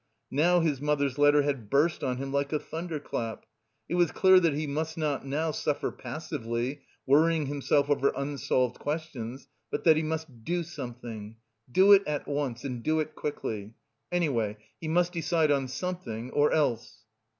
[0.31, 3.45] Now his mother's letter had burst on him like a thunderclap.
[3.87, 9.47] It was clear that he must not now suffer passively, worrying himself over unsolved questions,
[9.69, 11.35] but that he must do something,
[11.71, 13.75] do it at once, and do it quickly.
[14.11, 17.03] Anyway he must decide on something, or else...